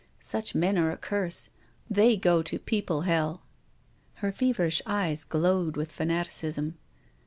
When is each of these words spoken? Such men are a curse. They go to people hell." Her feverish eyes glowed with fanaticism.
Such 0.19 0.55
men 0.55 0.79
are 0.79 0.89
a 0.89 0.97
curse. 0.97 1.51
They 1.87 2.17
go 2.17 2.41
to 2.41 2.57
people 2.57 3.01
hell." 3.01 3.43
Her 4.15 4.31
feverish 4.31 4.81
eyes 4.87 5.23
glowed 5.23 5.77
with 5.77 5.91
fanaticism. 5.91 6.79